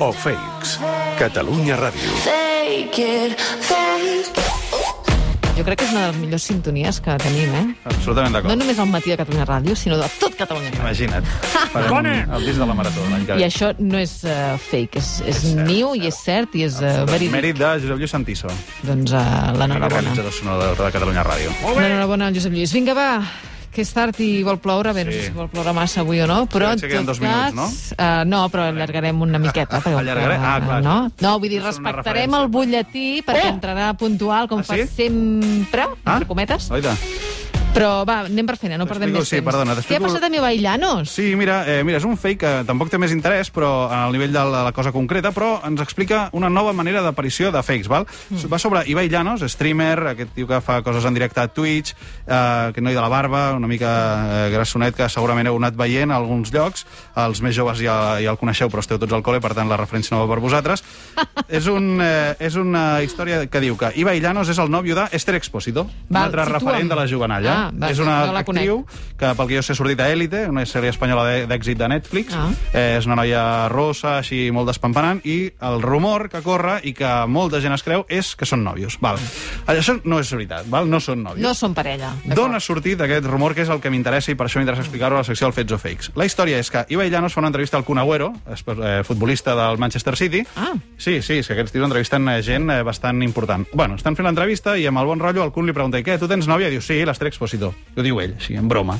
[0.00, 0.78] o fakes.
[1.18, 2.10] Catalunya Ràdio.
[2.24, 4.42] Fake it, fake
[5.54, 7.60] Jo crec que és una de les millors sintonies que tenim, eh?
[7.86, 8.58] Absolutament No d'acord.
[8.58, 10.82] només al matí de Catalunya Ràdio, sinó de tot Catalunya Ràdio.
[10.82, 11.24] Imagina't.
[11.74, 13.46] Farem el disc de la Marató l'any que I ve.
[13.46, 17.30] això no és uh, fake, és, és niu i és cert i és uh, verídic.
[17.36, 18.50] Mèrit de Josep Lluís Santiso,
[18.82, 19.94] Doncs uh, l'enhorabona.
[19.94, 21.54] realitzador sonor de, de Catalunya Ràdio.
[21.78, 22.74] L'enhorabona al Josep Lluís.
[22.74, 23.08] Vinga, va,
[23.74, 25.18] que és tard i vol ploure, bé, no Sí.
[25.18, 27.66] sé si vol ploure massa avui o no, però que queden dos minuts, no?
[27.66, 29.80] Uh, no, però allargarem una miqueta.
[29.82, 30.40] Perquè, Allargarem?
[30.42, 30.82] Ah, clar.
[30.82, 33.54] No, no vull dir, respectarem el butlletí perquè Oh!
[33.58, 34.86] entrarà puntual, com Ah, fa sí?
[34.86, 36.14] sempre, Ah?
[36.14, 36.70] entre cometes.
[36.70, 36.94] Oita.
[37.74, 39.48] Però va, anem per feina, no perdem més sí, temps.
[39.48, 41.10] perdona, Què ha passat amb Ibaillanos?
[41.10, 44.14] Sí, mira, eh, mira, és un fake que tampoc té més interès, però en el
[44.14, 47.90] nivell de la, la cosa concreta, però ens explica una nova manera d'aparició de fakes,
[47.90, 48.06] val?
[48.30, 48.46] Mm.
[48.52, 51.96] Va sobre Ibai Llanos, streamer, aquest tio que fa coses en directe a Twitch,
[52.28, 56.14] eh, aquest noi de la barba, una mica eh, grassonet, que segurament heu anat veient
[56.14, 56.86] a alguns llocs,
[57.24, 59.80] els més joves ja, ja el coneixeu, però esteu tots al col·le, per tant la
[59.82, 60.86] referència no va per vosaltres.
[61.48, 65.34] és, un, eh, és una història que diu que Ibai Llanos és el nòvio d'Esther
[65.42, 67.58] Expósito, un altre referent de la jovenalla.
[67.63, 68.82] Ah, va, és una no la actriu
[69.18, 72.34] que pel que jo sé ha sortit a Élite, una sèrie espanyola d'èxit de Netflix.
[72.34, 72.48] Ah.
[72.72, 77.10] Eh, és una noia rossa, així molt despampanant, i el rumor que corre i que
[77.30, 78.98] molta gent es creu és que són nòvios.
[79.04, 79.20] Val.
[79.70, 80.88] Això no és veritat, val?
[80.90, 81.42] no són nòvios.
[81.44, 82.12] No són parella.
[82.24, 85.18] D'on ha sortit aquest rumor, que és el que m'interessa i per això m'interessa explicar-ho
[85.18, 86.10] a la secció del Fets o Fakes?
[86.18, 89.78] La història és que Ibai Llanos fa una entrevista al Kun Agüero, eh, futbolista del
[89.78, 90.44] Manchester City.
[90.56, 90.72] Ah.
[90.96, 93.66] Sí, sí, sí aquests tios entrevisten eh, gent eh, bastant important.
[93.72, 96.18] Bueno, estan fent l'entrevista i amb el bon rotllo el Kun li pregunta i què,
[96.18, 96.68] tu tens nòvia?
[96.68, 97.74] I diu, sí, l'Ester Exposito.
[97.96, 98.98] Ho diu ell, sí, en broma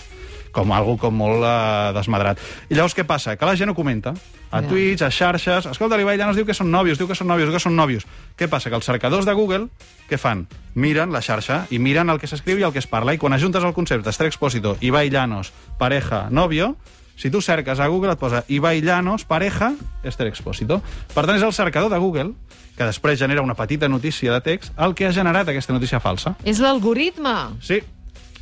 [0.54, 2.38] com algo com molt eh, desmadrat.
[2.70, 3.32] I llavors què passa?
[3.34, 4.12] Que la gent ho comenta.
[4.54, 4.68] A Ja.
[4.68, 5.66] Twitch, a xarxes...
[5.66, 8.04] Escolta, l'Ibai Llanos diu que són nòvios, diu que són nòvios, diu que són nòvios.
[8.38, 8.70] Què passa?
[8.70, 9.66] Que els cercadors de Google,
[10.08, 10.44] què fan?
[10.78, 13.12] Miren la xarxa i miren el que s'escriu i el que es parla.
[13.14, 16.76] I quan ajuntes el concepte Esther Expósito, Ibai Llanos, pareja, novio,
[17.16, 19.72] si tu cerques a Google et posa Ibai Llanos, pareja,
[20.04, 20.82] Esther Expósito.
[21.16, 22.30] Per tant, és el cercador de Google,
[22.78, 26.36] que després genera una petita notícia de text, el que ha generat aquesta notícia falsa.
[26.44, 27.34] És l'algoritme.
[27.58, 27.82] Sí,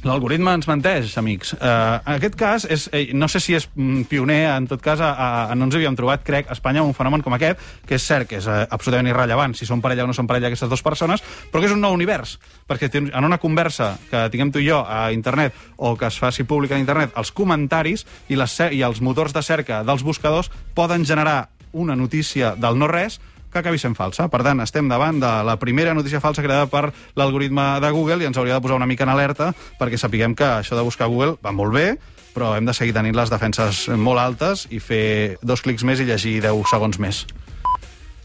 [0.02, 1.52] L'algoritme ens menteix, amics.
[1.54, 4.98] Uh, en aquest cas, és, eh, no sé si és mm, pioner, en tot cas,
[4.98, 8.06] a, a, no ens havíem trobat, crec, a Espanya un fenomen com aquest, que és
[8.10, 10.82] cert que és eh, absolutament irrellevant si són parella o no són parella aquestes dues
[10.82, 12.34] persones, però que és un nou univers,
[12.66, 16.42] perquè en una conversa que tinguem tu i jo a internet o que es faci
[16.50, 21.06] pública a internet, els comentaris i, les, i els motors de cerca dels buscadors poden
[21.06, 23.20] generar una notícia del no-res
[23.52, 24.28] que acabi sent falsa.
[24.32, 28.30] Per tant, estem davant de la primera notícia falsa creada per l'algoritme de Google i
[28.30, 31.36] ens hauria de posar una mica en alerta perquè sapiguem que això de buscar Google
[31.44, 31.86] va molt bé,
[32.32, 36.08] però hem de seguir tenint les defenses molt altes i fer dos clics més i
[36.08, 37.26] llegir 10 segons més.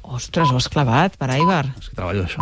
[0.07, 1.65] Ostres, ho has clavat, per Aibar.
[1.75, 2.39] És que treballo això.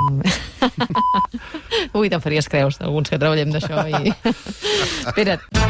[1.97, 3.87] Ui, te'n faries creus, alguns que treballem d'això.
[3.89, 4.13] I...
[5.09, 5.64] Espera't.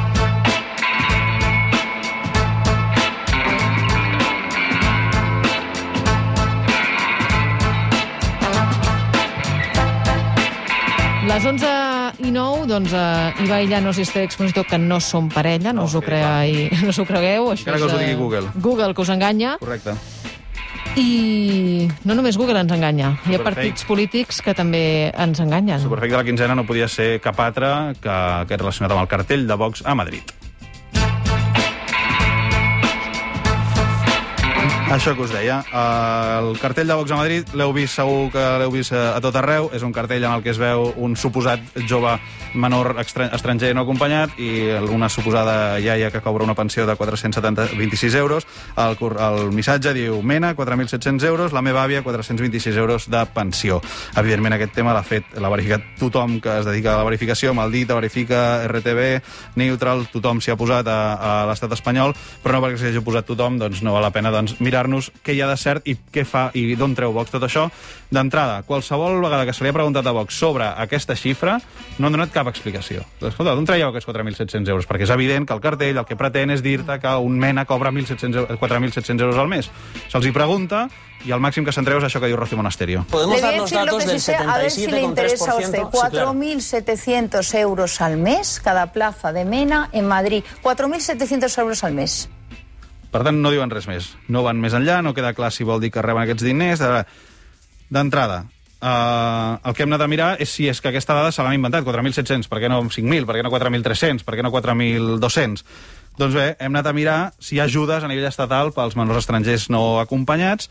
[11.36, 11.70] Les 11
[12.24, 15.88] i 9, doncs, uh, Ibai Llanos i Esther Expositor, que no són parella, no, No,
[15.90, 17.50] us ho, creai, no us ho cregueu.
[17.52, 18.52] Això Encara que us ho digui eh, Google.
[18.64, 19.58] Google, que us enganya.
[19.60, 19.98] Correcte.
[20.96, 23.44] I no només Google ens enganya, hi ha Superfake.
[23.50, 25.84] partits polítics que també ens enganyen.
[25.84, 29.44] Superfake de la quinzena no podia ser cap altre que aquest relacionat amb el cartell
[29.44, 30.32] de Vox a Madrid.
[34.86, 38.42] Això que us deia, eh, el cartell de Vox a Madrid l'heu vist segur que
[38.62, 41.16] l'heu vist eh, a tot arreu, és un cartell en el que es veu un
[41.18, 41.60] suposat
[41.90, 42.14] jove
[42.54, 48.14] menor estra- estranger no acompanyat i una suposada iaia que cobra una pensió de 426
[48.16, 48.46] euros.
[48.78, 53.82] El, el missatge diu, Mena, 4.700 euros, la meva àvia, 426 euros de pensió.
[54.16, 57.98] Evidentment, aquest tema l'ha fet, l'ha verificat tothom que es dedica a la verificació, Maldita,
[57.98, 59.20] Verifica, RTV,
[59.58, 62.14] Neutral, tothom s'hi ha posat a, a l'estat espanyol,
[62.46, 65.34] però no perquè s'hi hagi posat tothom, doncs no val la pena doncs, mirar-nos què
[65.36, 67.68] hi ha de cert i què fa i d'on treu Vox tot això.
[68.14, 71.58] D'entrada, qualsevol vegada que se li ha preguntat a Vox sobre aquesta xifra,
[71.98, 73.04] no han donat cap explicació.
[73.22, 74.88] Escolta, d'on traieu aquests 4.700 euros?
[74.88, 77.92] Perquè és evident que el cartell el que pretén és dir-te que un mena cobra
[77.92, 79.70] 1.700 eu- 4.700 euros al mes.
[80.12, 80.88] Se'ls hi pregunta
[81.26, 83.00] i el màxim que s'entreu és això que diu Rocío Monasterio.
[83.08, 84.72] Le Podemos voy a dar los decir lo datos que del sí sé, a ver
[84.72, 85.66] si le interesa a 77,3%.
[85.66, 85.80] usted.
[85.82, 86.34] Sí, claro.
[86.34, 90.44] 4.700 euros al mes cada plaza de Mena en Madrid.
[90.62, 92.30] 4.700 euros al mes.
[93.16, 94.10] Per tant, no diuen res més.
[94.28, 96.82] No van més enllà, no queda clar si vol dir que reben aquests diners.
[96.84, 97.06] de-
[97.88, 98.46] D'entrada,
[98.82, 101.54] eh, el que hem anat a mirar és si és que aquesta dada se l'han
[101.54, 105.64] inventat, 4.700, per què no 5.000, per què no 4.300, per què no 4.200?
[106.18, 109.18] Doncs bé, hem anat a mirar si hi ha ajudes a nivell estatal pels menors
[109.24, 110.70] estrangers no acompanyats.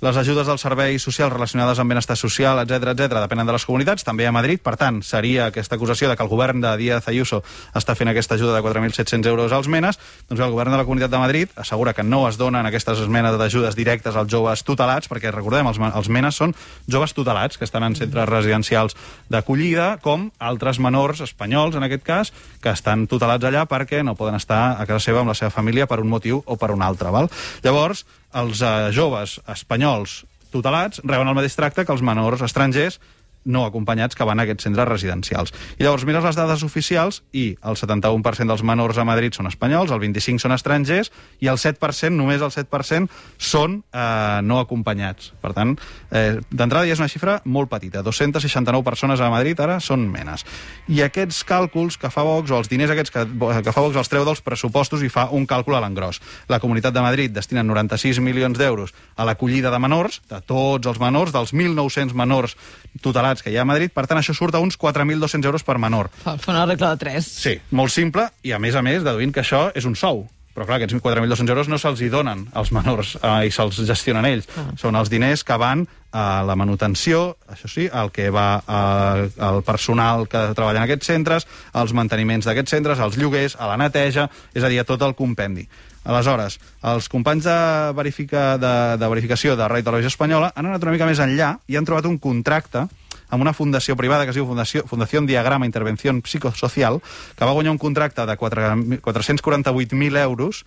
[0.00, 4.00] Les ajudes dels serveis socials relacionades amb benestar social, etc etc depenen de les comunitats,
[4.00, 4.56] també a Madrid.
[4.64, 7.42] Per tant, seria aquesta acusació de que el govern de Díaz Ayuso
[7.76, 9.98] està fent aquesta ajuda de 4.700 euros als menes.
[10.30, 13.36] Doncs el govern de la Comunitat de Madrid assegura que no es donen aquestes esmenes
[13.36, 16.56] d'ajudes directes als joves tutelats, perquè recordem, els, els menes són
[16.88, 18.96] joves tutelats que estan en centres residencials
[19.28, 22.32] d'acollida, com altres menors espanyols, en aquest cas,
[22.64, 25.84] que estan tutelats allà perquè no poden estar a casa seva amb la seva família
[25.84, 27.12] per un motiu o per un altre.
[27.12, 27.28] Val?
[27.60, 28.06] Llavors,
[28.38, 32.98] els eh, joves espanyols tutelats reben el mateix tracte que els menors estrangers
[33.44, 35.52] no acompanyats que van a aquests centres residencials.
[35.78, 39.92] I llavors mires les dades oficials i el 71% dels menors a Madrid són espanyols,
[39.94, 41.10] el 25% són estrangers
[41.40, 43.08] i el 7%, només el 7%,
[43.38, 45.32] són eh, no acompanyats.
[45.40, 45.76] Per tant,
[46.10, 48.04] eh, d'entrada ja és una xifra molt petita.
[48.04, 50.44] 269 persones a Madrid ara són menes.
[50.88, 54.12] I aquests càlculs que fa Vox, o els diners aquests que, que fa Vox, els
[54.12, 56.20] treu dels pressupostos i fa un càlcul a l'engròs.
[56.52, 61.00] La Comunitat de Madrid destina 96 milions d'euros a l'acollida de menors, de tots els
[61.00, 62.56] menors, dels 1.900 menors
[63.00, 65.78] tutelats que hi ha a Madrid, per tant això surt a uns 4.200 euros per
[65.78, 66.10] menor.
[66.24, 67.30] Fa, una regla de 3.
[67.46, 70.26] Sí, molt simple, i a més a més deduint que això és un sou.
[70.50, 74.26] Però clar, aquests 4.200 euros no se'ls hi donen als menors eh, i se'ls gestionen
[74.26, 74.48] ells.
[74.58, 74.66] Ah.
[74.76, 79.62] Són els diners que van a la manutenció, això sí, el que va a- al
[79.62, 84.26] personal que treballa en aquests centres, als manteniments d'aquests centres, als lloguers, a la neteja,
[84.52, 85.68] és a dir, a tot el compendi.
[86.02, 87.56] Aleshores, els companys de,
[87.94, 91.76] verifica, de, de verificació de Ràdio Televisió Espanyola han anat una mica més enllà i
[91.76, 92.86] han trobat un contracte
[93.30, 97.00] amb una fundació privada que es diu Fundació, Fundació Diagrama Intervenció Psicosocial,
[97.36, 100.64] que va guanyar un contracte de 4 448.000 euros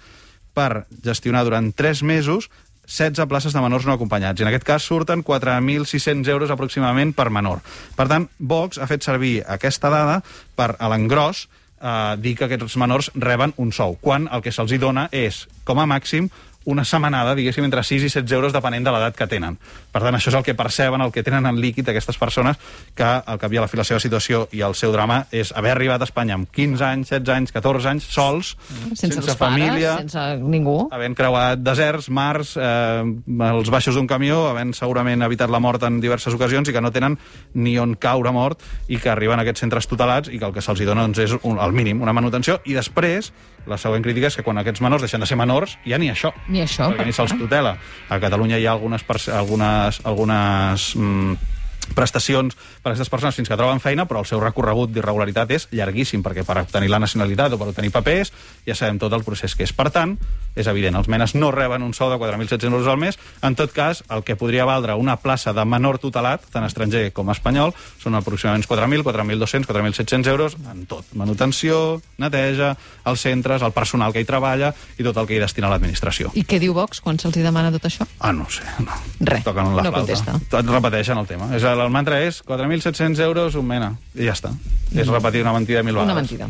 [0.53, 2.49] per gestionar durant 3 mesos
[2.85, 4.41] 16 places de menors no acompanyats.
[4.41, 7.61] I en aquest cas surten 4.600 euros aproximadament per menor.
[7.95, 10.19] Per tant, Vox ha fet servir aquesta dada
[10.55, 11.45] per, a l'engròs,
[11.79, 15.79] eh, dir que aquests menors reben un sou, quan el que se'ls dona és, com
[15.79, 16.29] a màxim,
[16.65, 19.57] una setmanada, diguéssim, entre 6 i 16 euros, depenent de l'edat que tenen.
[19.91, 22.57] Per tant, això és el que perceben, el que tenen en líquid aquestes persones,
[22.95, 25.53] que al cap i a la fi la seva situació i el seu drama és
[25.55, 28.53] haver arribat a Espanya amb 15 anys, 16 anys, 14 anys, sols,
[28.93, 30.89] Sense, els família, pares, sense ningú.
[30.91, 33.03] havent creuat deserts, mars, eh,
[33.49, 36.91] els baixos d'un camió, havent segurament evitat la mort en diverses ocasions i que no
[36.91, 37.17] tenen
[37.53, 40.61] ni on caure mort i que arriben a aquests centres tutelats i que el que
[40.61, 42.59] se'ls dona doncs, és un, el mínim, una manutenció.
[42.65, 43.31] I després,
[43.67, 46.33] la següent crítica és que quan aquests menors deixen de ser menors, ja ni això.
[46.53, 46.91] Ni això.
[46.93, 47.73] Perquè ni se'ls tutela.
[48.09, 49.03] A Catalunya hi ha algunes,
[49.33, 51.53] algunes, algunes mm,
[51.97, 55.67] prestacions per a aquestes persones fins que troben feina, però el seu recorregut d'irregularitat és
[55.73, 58.31] llarguíssim, perquè per obtenir la nacionalitat o per obtenir papers
[58.67, 59.73] ja sabem tot el procés que és.
[59.75, 60.15] Per tant,
[60.55, 63.17] és evident, els menes no reben un sou de 4.700 euros al mes.
[63.41, 67.31] En tot cas, el que podria valdre una plaça de menor tutelat, tant estranger com
[67.33, 71.05] espanyol, són aproximadament 4.000, 4.200, 4.700 euros en tot.
[71.17, 75.69] Manutenció, neteja, els centres, el personal que hi treballa i tot el que hi destina
[75.73, 76.31] l'administració.
[76.37, 78.05] I què diu Vox quan se'ls demana tot això?
[78.19, 78.63] Ah, no sé.
[78.79, 78.93] No.
[79.19, 79.99] Res, Toquen la no flauta.
[79.99, 80.37] contesta.
[80.49, 81.49] Tot repeteixen el tema.
[81.55, 83.93] És, el, mantra és 4.700 euros un mena.
[84.15, 84.53] I ja està.
[84.93, 86.11] És repetir una mentida mil vegades.
[86.11, 86.49] Una mentida.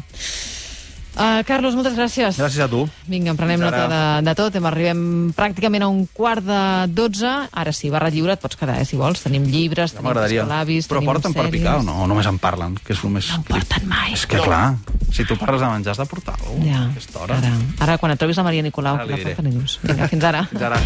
[1.13, 2.39] Uh, Carlos, moltes gràcies.
[2.41, 2.87] Gràcies a tu.
[3.05, 4.55] Vinga, en prenem nota de, de tot.
[4.57, 5.01] Hem arribem
[5.37, 7.29] pràcticament a un quart de dotze.
[7.53, 9.21] Ara sí, barra lliure, et pots quedar, eh, si vols.
[9.21, 11.59] Tenim llibres, Ja tenim escolavis, Però tenim porten per sèries.
[11.59, 11.99] picar o no?
[12.01, 12.73] O només en parlen?
[12.81, 13.29] Que és el més...
[13.29, 14.13] No en porten mai.
[14.17, 14.75] És que, clar,
[15.13, 17.37] si tu parles de menjar has de portar alguna Ja, aquesta hora.
[17.37, 19.77] ara, ara, quan et trobis la Maria Nicolau, Ara la porta, li dius.
[19.85, 20.47] Vinga, fins ara.
[20.49, 20.81] Fins ara.